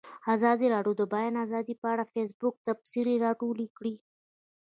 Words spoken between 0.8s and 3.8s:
د د بیان آزادي په اړه د فیسبوک تبصرې راټولې